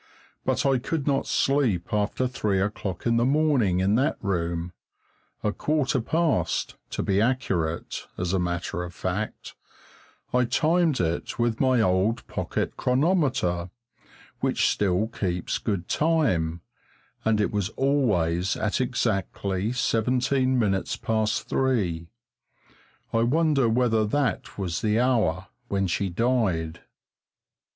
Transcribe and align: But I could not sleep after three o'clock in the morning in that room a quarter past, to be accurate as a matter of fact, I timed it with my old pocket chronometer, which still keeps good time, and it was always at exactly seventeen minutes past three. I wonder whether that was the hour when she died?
But 0.43 0.65
I 0.65 0.79
could 0.79 1.05
not 1.05 1.27
sleep 1.27 1.93
after 1.93 2.27
three 2.27 2.59
o'clock 2.59 3.05
in 3.05 3.17
the 3.17 3.23
morning 3.23 3.81
in 3.81 3.93
that 3.97 4.17
room 4.19 4.73
a 5.43 5.51
quarter 5.53 6.01
past, 6.01 6.75
to 6.89 7.03
be 7.03 7.21
accurate 7.21 8.07
as 8.17 8.33
a 8.33 8.39
matter 8.39 8.81
of 8.81 8.95
fact, 8.95 9.53
I 10.33 10.45
timed 10.45 10.99
it 10.99 11.37
with 11.37 11.59
my 11.59 11.81
old 11.81 12.25
pocket 12.25 12.77
chronometer, 12.77 13.69
which 14.39 14.69
still 14.69 15.05
keeps 15.07 15.59
good 15.59 15.87
time, 15.87 16.61
and 17.23 17.39
it 17.39 17.51
was 17.51 17.69
always 17.77 18.57
at 18.57 18.81
exactly 18.81 19.71
seventeen 19.71 20.57
minutes 20.57 20.95
past 20.97 21.47
three. 21.47 22.07
I 23.13 23.21
wonder 23.21 23.69
whether 23.69 24.03
that 24.07 24.57
was 24.57 24.81
the 24.81 24.99
hour 24.99 25.49
when 25.67 25.85
she 25.85 26.09
died? 26.09 26.79